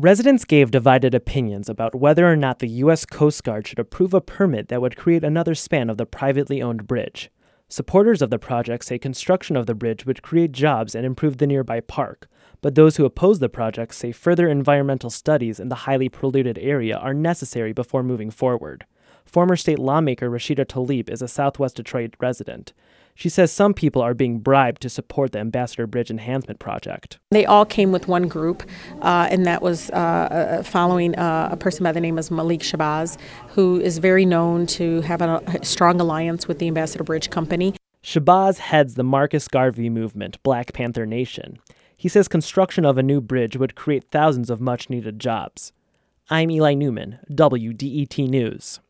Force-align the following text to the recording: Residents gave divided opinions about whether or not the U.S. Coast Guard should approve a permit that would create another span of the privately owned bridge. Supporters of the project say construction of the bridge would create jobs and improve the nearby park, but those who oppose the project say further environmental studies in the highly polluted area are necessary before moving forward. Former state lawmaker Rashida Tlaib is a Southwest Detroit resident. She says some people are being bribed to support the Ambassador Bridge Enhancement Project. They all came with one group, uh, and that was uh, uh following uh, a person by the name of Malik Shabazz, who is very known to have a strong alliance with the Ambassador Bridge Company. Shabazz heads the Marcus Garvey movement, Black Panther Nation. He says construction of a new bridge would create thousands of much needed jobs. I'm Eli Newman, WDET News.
Residents 0.00 0.44
gave 0.44 0.70
divided 0.70 1.12
opinions 1.12 1.68
about 1.68 1.92
whether 1.92 2.30
or 2.30 2.36
not 2.36 2.60
the 2.60 2.68
U.S. 2.68 3.04
Coast 3.04 3.42
Guard 3.42 3.66
should 3.66 3.80
approve 3.80 4.14
a 4.14 4.20
permit 4.20 4.68
that 4.68 4.80
would 4.80 4.96
create 4.96 5.24
another 5.24 5.56
span 5.56 5.90
of 5.90 5.96
the 5.96 6.06
privately 6.06 6.62
owned 6.62 6.86
bridge. 6.86 7.32
Supporters 7.68 8.22
of 8.22 8.30
the 8.30 8.38
project 8.38 8.84
say 8.84 8.96
construction 8.96 9.56
of 9.56 9.66
the 9.66 9.74
bridge 9.74 10.06
would 10.06 10.22
create 10.22 10.52
jobs 10.52 10.94
and 10.94 11.04
improve 11.04 11.38
the 11.38 11.48
nearby 11.48 11.80
park, 11.80 12.28
but 12.60 12.76
those 12.76 12.96
who 12.96 13.04
oppose 13.04 13.40
the 13.40 13.48
project 13.48 13.92
say 13.92 14.12
further 14.12 14.48
environmental 14.48 15.10
studies 15.10 15.58
in 15.58 15.68
the 15.68 15.74
highly 15.74 16.08
polluted 16.08 16.58
area 16.58 16.96
are 16.96 17.12
necessary 17.12 17.72
before 17.72 18.04
moving 18.04 18.30
forward. 18.30 18.86
Former 19.28 19.56
state 19.56 19.78
lawmaker 19.78 20.30
Rashida 20.30 20.64
Tlaib 20.64 21.10
is 21.10 21.20
a 21.20 21.28
Southwest 21.28 21.76
Detroit 21.76 22.14
resident. 22.18 22.72
She 23.14 23.28
says 23.28 23.52
some 23.52 23.74
people 23.74 24.00
are 24.00 24.14
being 24.14 24.38
bribed 24.38 24.80
to 24.82 24.88
support 24.88 25.32
the 25.32 25.38
Ambassador 25.38 25.86
Bridge 25.86 26.10
Enhancement 26.10 26.60
Project. 26.60 27.18
They 27.30 27.44
all 27.44 27.66
came 27.66 27.92
with 27.92 28.08
one 28.08 28.26
group, 28.28 28.62
uh, 29.02 29.28
and 29.30 29.44
that 29.44 29.60
was 29.60 29.90
uh, 29.90 29.94
uh 29.94 30.62
following 30.62 31.14
uh, 31.16 31.50
a 31.52 31.56
person 31.56 31.84
by 31.84 31.92
the 31.92 32.00
name 32.00 32.16
of 32.16 32.30
Malik 32.30 32.60
Shabazz, 32.60 33.18
who 33.48 33.78
is 33.78 33.98
very 33.98 34.24
known 34.24 34.66
to 34.68 35.02
have 35.02 35.20
a 35.20 35.42
strong 35.62 36.00
alliance 36.00 36.48
with 36.48 36.58
the 36.58 36.68
Ambassador 36.68 37.04
Bridge 37.04 37.28
Company. 37.28 37.74
Shabazz 38.02 38.58
heads 38.58 38.94
the 38.94 39.04
Marcus 39.04 39.46
Garvey 39.46 39.90
movement, 39.90 40.42
Black 40.42 40.72
Panther 40.72 41.04
Nation. 41.04 41.58
He 41.96 42.08
says 42.08 42.28
construction 42.28 42.86
of 42.86 42.96
a 42.96 43.02
new 43.02 43.20
bridge 43.20 43.58
would 43.58 43.74
create 43.74 44.04
thousands 44.10 44.48
of 44.48 44.60
much 44.60 44.88
needed 44.88 45.18
jobs. 45.18 45.72
I'm 46.30 46.50
Eli 46.50 46.74
Newman, 46.74 47.18
WDET 47.30 48.28
News. 48.28 48.80